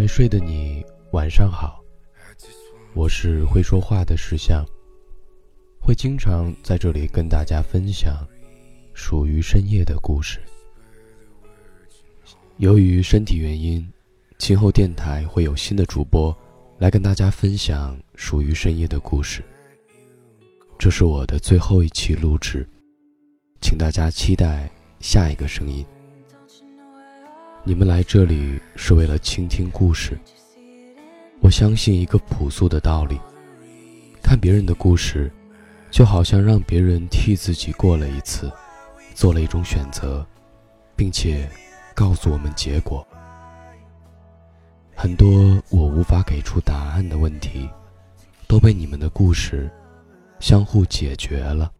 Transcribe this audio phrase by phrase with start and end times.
[0.00, 1.78] 没睡的你，晚上好。
[2.94, 4.64] 我是会说话的石像，
[5.78, 8.26] 会经常在这里跟大家分享
[8.94, 10.40] 属于深夜的故事。
[12.56, 13.86] 由于身体原因，
[14.38, 16.34] 今后电台会有新的主播
[16.78, 19.44] 来跟大家分享属于深夜的故事。
[20.78, 22.66] 这是我的最后一期录制，
[23.60, 24.66] 请大家期待
[24.98, 25.84] 下一个声音。
[27.62, 30.18] 你们来这里是为了倾听故事。
[31.40, 33.20] 我相信一个朴素的道理：
[34.22, 35.30] 看别人的故事，
[35.90, 38.50] 就好像让别人替自己过了一次，
[39.14, 40.26] 做了一种选择，
[40.96, 41.46] 并且
[41.94, 43.06] 告诉我们结果。
[44.94, 47.68] 很多我无法给出答案的问题，
[48.48, 49.70] 都被你们的故事
[50.38, 51.70] 相互解决了。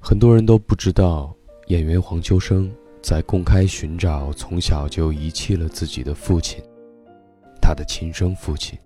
[0.00, 1.32] 很多人都不知道，
[1.68, 2.68] 演员黄秋生。
[3.02, 6.62] 在公开寻找从小就遗弃了自己的父亲，
[7.60, 8.78] 他的亲生父亲。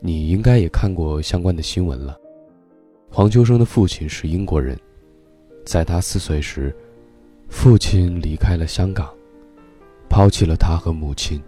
[0.00, 2.18] 你应该也看过相关的新闻了。
[3.08, 4.76] 黄秋生的父亲是英国人，
[5.64, 6.74] 在他四岁时，
[7.48, 9.14] 父亲离开了香港，
[10.08, 11.40] 抛弃了他和母亲。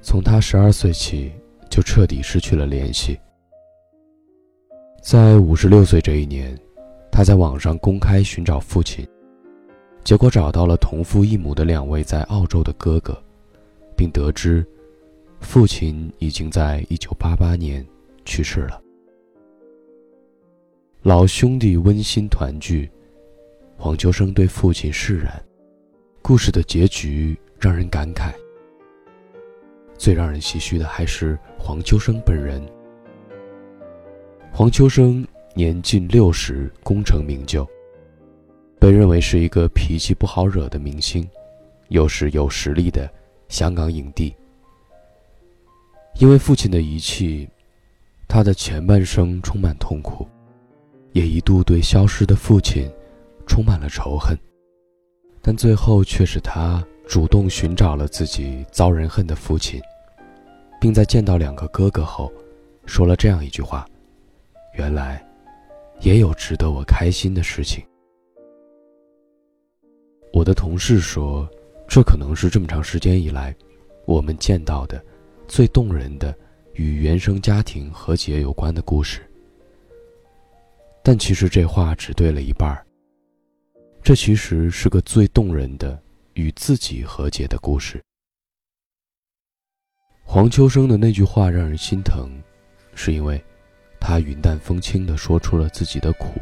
[0.00, 1.30] 从他十二岁起，
[1.70, 3.16] 就彻底失去了联系。
[5.00, 6.58] 在五十六岁这一年，
[7.10, 9.06] 他在网上公开寻找父亲。
[10.04, 13.16] 结果找到了同父异母的两位在澳洲的哥哥，
[13.96, 14.66] 并得知，
[15.40, 17.86] 父亲已经在一九八八年
[18.24, 18.80] 去世了。
[21.02, 22.90] 老兄弟温馨团聚，
[23.76, 25.42] 黄秋生对父亲释然。
[26.20, 28.32] 故事的结局让人感慨。
[29.96, 32.60] 最让人唏嘘的还是黄秋生本人。
[34.52, 37.68] 黄秋生年近六十，功成名就。
[38.82, 41.24] 被认为是一个脾气不好惹的明星，
[41.90, 43.08] 又是有实力的
[43.48, 44.34] 香港影帝。
[46.16, 47.48] 因为父亲的遗弃，
[48.26, 50.26] 他的前半生充满痛苦，
[51.12, 52.90] 也一度对消失的父亲
[53.46, 54.36] 充满了仇恨。
[55.40, 59.80] 但最后却是他主动寻找了自己遭人恨的父亲，
[60.80, 62.32] 并在见到两个哥哥后，
[62.84, 63.86] 说了这样一句话
[64.74, 65.24] ：“原来，
[66.00, 67.80] 也有值得我开心的事情。”
[70.32, 71.48] 我的同事说，
[71.86, 73.54] 这可能是这么长时间以来，
[74.06, 75.04] 我们见到的
[75.46, 76.34] 最动人的
[76.72, 79.20] 与原生家庭和解有关的故事。
[81.02, 82.82] 但其实这话只对了一半儿。
[84.02, 86.00] 这其实是个最动人的
[86.32, 88.02] 与自己和解的故事。
[90.24, 92.30] 黄秋生的那句话让人心疼，
[92.94, 93.42] 是因为，
[94.00, 96.40] 他云淡风轻地说出了自己的苦。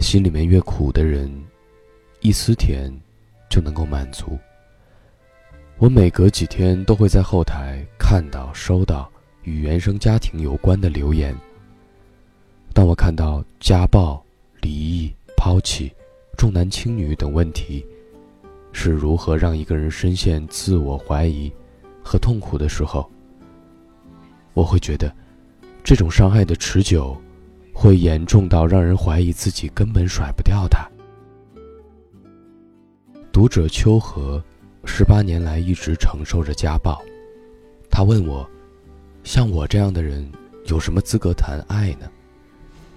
[0.00, 1.32] 心里面越苦的人。
[2.26, 2.92] 一丝甜，
[3.48, 4.36] 就能够满足。
[5.78, 9.08] 我每隔几天都会在后台看到、收到
[9.44, 11.32] 与原生家庭有关的留言。
[12.74, 14.20] 当我看到家暴、
[14.60, 15.94] 离异、抛弃、
[16.36, 17.86] 重男轻女等问题
[18.72, 21.48] 是如何让一个人深陷自我怀疑
[22.02, 23.08] 和痛苦的时候，
[24.52, 25.14] 我会觉得，
[25.84, 27.16] 这种伤害的持久，
[27.72, 30.90] 会严重到让人怀疑自己根本甩不掉他。
[33.36, 34.42] 读者秋荷，
[34.86, 36.98] 十八年来一直承受着家暴。
[37.90, 38.48] 他问我
[39.24, 40.26] ：“像我这样的人，
[40.68, 42.10] 有什么资格谈爱呢？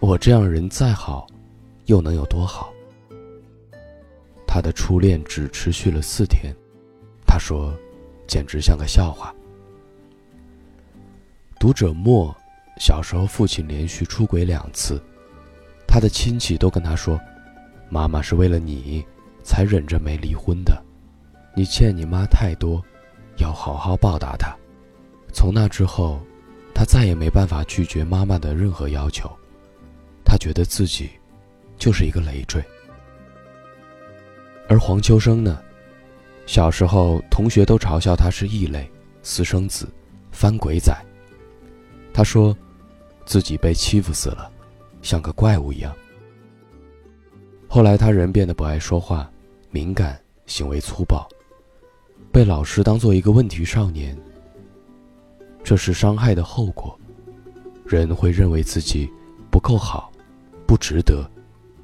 [0.00, 1.26] 我这样人再好，
[1.84, 2.72] 又能有多好？”
[4.48, 6.56] 他的初恋只持续了四天，
[7.26, 7.70] 他说
[8.26, 9.34] ：“简直像个笑话。”
[11.60, 12.34] 读者莫，
[12.80, 14.98] 小时候父亲连续出轨两次，
[15.86, 17.20] 他的亲戚都跟他说
[17.90, 19.04] ：“妈妈是为了你。”
[19.42, 20.82] 才忍着没离婚的，
[21.54, 22.82] 你欠你妈太多，
[23.38, 24.56] 要好好报答她。
[25.32, 26.20] 从那之后，
[26.74, 29.30] 他再也没办法拒绝妈妈的任何要求，
[30.24, 31.10] 他觉得自己
[31.78, 32.62] 就是一个累赘。
[34.68, 35.60] 而黄秋生呢，
[36.46, 38.90] 小时候同学都嘲笑他是异类、
[39.22, 39.88] 私生子、
[40.30, 40.94] 翻鬼仔。
[42.12, 42.56] 他说，
[43.24, 44.50] 自己被欺负死了，
[45.02, 45.94] 像个怪物一样。
[47.74, 49.26] 后来他人变得不爱说话。
[49.70, 51.26] 敏感，行为粗暴，
[52.30, 54.14] 被老师当做一个问题少年。
[55.64, 56.94] 这是伤害的后果，
[57.86, 59.10] 人会认为自己
[59.50, 60.12] 不够好，
[60.66, 61.26] 不值得，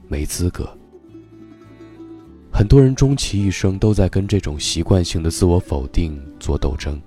[0.09, 0.69] 没资格。
[2.53, 7.01] 很多人终其一生都在跟这种习惯性的自我否定做斗争。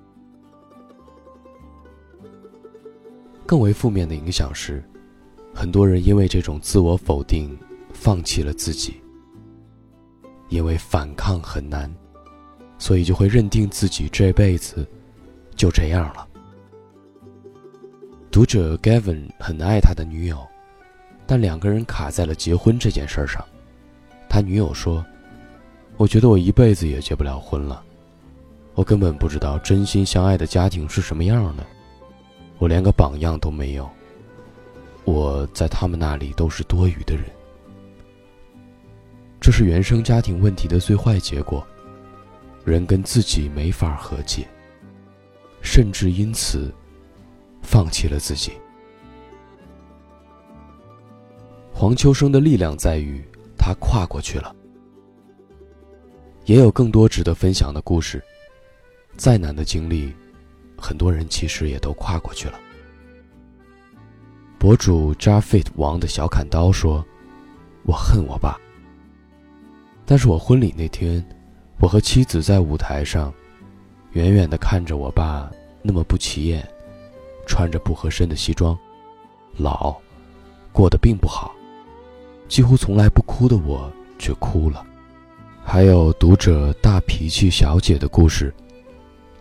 [3.46, 4.84] 更为负面的影响是，
[5.54, 7.56] 很多人因为这种自我否定，
[8.04, 9.00] 放弃了自己。
[10.50, 11.90] 因为反抗很难，
[12.80, 14.86] 所以就会认定自己这辈子
[15.56, 16.28] 就这样了。
[18.32, 20.40] 读者 Gavin 很爱他的女友，
[21.28, 23.46] 但两个人卡在了结婚这件事上。
[24.28, 25.06] 他女友说
[25.96, 27.84] ：“我觉得我一辈子也结不了婚了，
[28.74, 31.64] 我根本不知道真心相爱的家庭是什么样的，
[32.58, 33.88] 我连个榜样都没有。
[35.06, 37.26] 我在他们那里都是多余的人。
[39.42, 41.68] 这是原生家庭问题的最坏结果，
[42.64, 44.48] 人跟自己没法和解，
[45.62, 46.74] 甚至因此
[47.62, 48.54] 放弃了自己。”
[51.74, 53.22] 黄秋生的力量在于。
[53.64, 54.56] 他跨过去了，
[56.46, 58.20] 也有更多值得分享的故事。
[59.16, 60.12] 再难的经历，
[60.76, 62.60] 很多人其实也都跨过去了。
[64.58, 67.06] 博主 Jafit 王的小砍刀说
[67.86, 68.60] ：“我恨我爸，
[70.12, 71.26] 但是我婚礼那天，
[71.80, 73.34] 我和妻子在舞台上，
[74.12, 75.50] 远远的看着我爸
[75.82, 76.68] 那么不起眼，
[77.48, 78.78] 穿着不合身的西装，
[79.56, 79.96] 老，
[80.74, 81.56] 过得并不好。”
[82.50, 84.86] 几乎从来不哭的我却哭了，
[85.64, 88.54] 还有读者大脾气小姐的故事，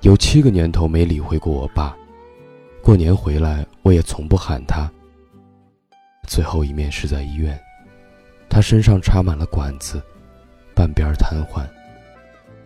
[0.03, 1.97] 有七个年头没理会过我爸，
[2.81, 4.89] 过年回来我也从不喊他。
[6.29, 7.61] 最后一面是在医院，
[8.49, 10.01] 他身上插满了管子，
[10.81, 11.69] 半边瘫痪，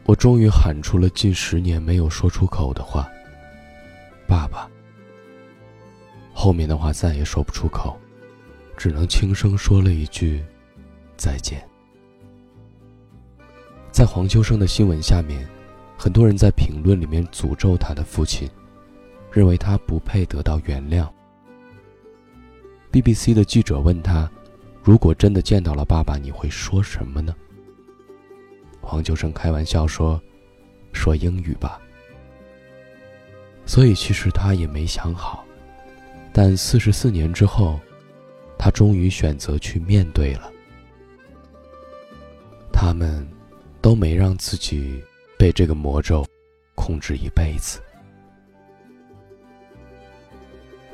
[0.05, 3.11] 我终于喊出了近十年没有说出口的话
[4.25, 4.71] ：“爸爸。”
[6.33, 7.99] 后面的话再也说不出口。
[8.77, 10.45] 只能轻声说了一句
[11.19, 11.61] ：“再见。”
[13.91, 15.45] 在黄秋生的新闻下面，
[15.99, 18.49] 很多人在评论里面诅咒他的父亲，
[19.33, 21.09] 认为他不配得到原谅。
[22.93, 24.31] BBC 的记者问他
[24.85, 27.35] ：“如果真的见到了爸爸，你会说什么呢？”
[28.85, 30.23] 黄秋生开玩笑说
[30.93, 31.81] ：“说英语吧。”
[33.67, 35.45] 所以其实他也没想好，
[36.33, 37.81] 但四十四年之后。
[38.57, 40.51] 他终于选择去面对了。
[42.73, 43.29] 他们
[43.83, 45.05] 都没让自己
[45.39, 46.27] 被这个魔咒
[46.75, 47.79] 控制一辈子。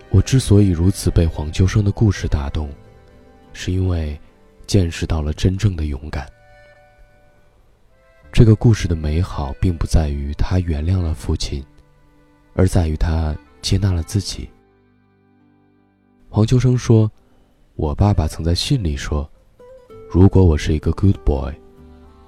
[0.09, 2.69] 我之所以如此被黄秋生的故事打动，
[3.53, 4.21] 是因为
[4.67, 6.29] 见识到了真正的勇敢。
[8.33, 11.65] 这个故事的美好，并不在于他原谅了父亲，
[12.55, 14.49] 而在于他接纳了自己。
[16.29, 17.11] 黄秋生说。
[17.77, 19.27] 我爸爸曾在信里说
[20.13, 21.51] ：“如果我是一个 good boy，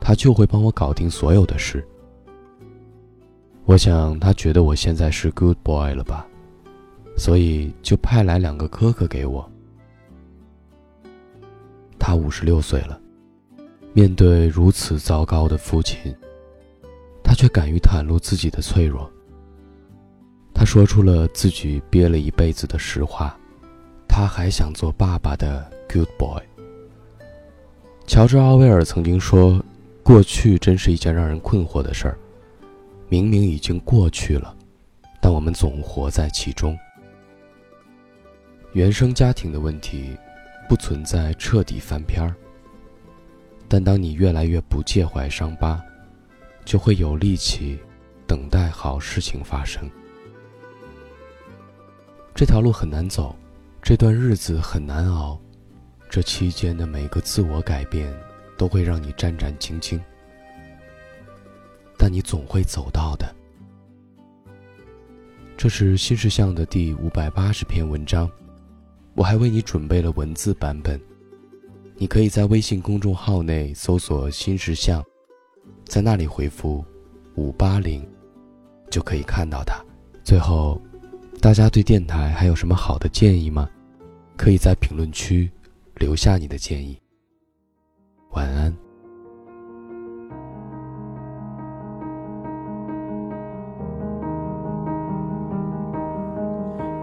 [0.01, 1.87] 他就会帮我搞定所有的事。”
[3.67, 6.27] 我想他觉得我现在是 good boy 了吧，
[7.19, 9.47] 所以就派来两个哥哥给我。
[11.99, 12.99] 他五十六岁了，
[13.95, 16.15] 面对如此糟糕的父亲，
[17.23, 19.11] 他却敢于袒露自己的脆弱。
[20.55, 23.37] 他说出了自己憋了一辈子的实话。
[24.15, 26.39] 他还想做爸爸的 good boy。
[28.07, 29.59] 乔治·奥威尔曾经说
[30.05, 32.19] ：“过去真是一件让人困惑的事儿，
[33.09, 34.55] 明明已经过去了，
[35.19, 36.79] 但我们总活在其中。”
[38.75, 40.15] 原生家庭的问题
[40.69, 42.37] 不存在彻底翻篇儿，
[43.73, 45.83] 但当你越来越不介怀伤疤，
[46.63, 47.79] 就会有力气
[48.27, 49.89] 等待好事情发生。
[52.35, 53.35] 这条路很难走。
[53.81, 55.41] 这段日子很难熬，
[56.11, 58.15] 这期间的每个自我改变
[58.59, 59.99] 都会让你战战兢兢，
[61.97, 63.35] 但你总会走到的。
[65.57, 68.31] 这是新事项的第五百八十篇文章，
[69.15, 71.01] 我还为你准备了文字版本，
[72.03, 75.01] 你可以在微信公众号内搜索“新事项”，
[75.87, 76.85] 在那里回复
[77.39, 78.05] “五八零”，
[78.91, 79.81] 就可以看到它。
[80.25, 80.83] 最后。
[81.41, 83.71] 大家对电台还有什么好的建议吗？
[84.37, 85.49] 可以在评论区
[85.95, 87.01] 留下你的建议。
[88.33, 88.77] 晚安。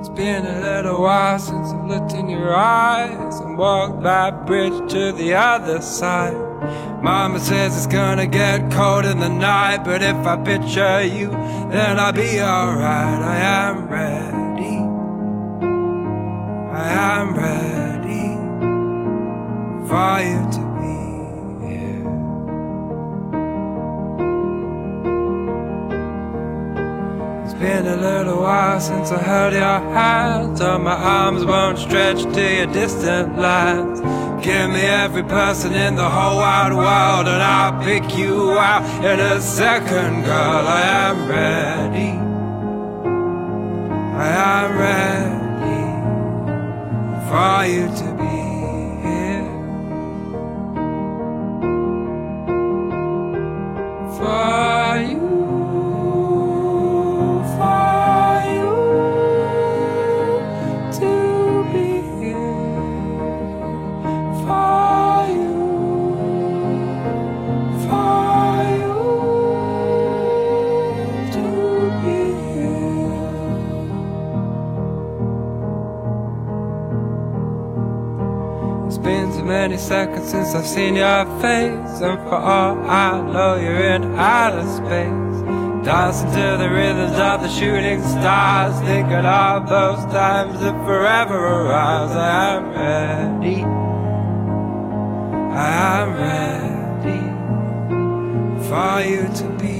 [0.09, 4.91] It's been a little while since I've looked in your eyes and walked that bridge
[4.91, 6.33] to the other side.
[7.03, 11.29] Mama says it's gonna get cold in the night, but if I picture you,
[11.69, 13.21] then I'll be alright.
[13.21, 14.77] I am ready.
[16.73, 18.35] I am ready
[19.87, 20.68] for you to
[27.59, 32.55] been a little while since I held your hand, so my arms won't stretch to
[32.55, 33.99] your distant lands.
[34.45, 39.19] Give me every person in the whole wide world, and I'll pick you out in
[39.19, 40.67] a second, girl.
[40.67, 42.11] I am ready.
[44.17, 45.38] I am ready
[79.79, 85.85] seconds since I've seen your face, and for all I know, you're in outer space.
[85.85, 92.11] Dancing to the rhythms of the shooting stars, thinking of those times that forever arise.
[92.11, 93.63] I am ready.
[95.55, 97.23] I am ready
[98.67, 99.78] for you to be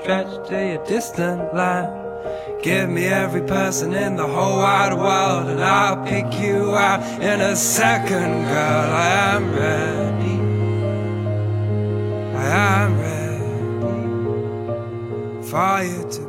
[0.00, 2.04] stretch to your distant line.
[2.62, 7.40] Give me every person in the whole wide world, and I'll pick you out in
[7.40, 8.90] a second, girl.
[8.90, 10.38] I am ready.
[12.36, 12.46] I
[12.82, 13.24] am ready
[15.50, 16.23] for you to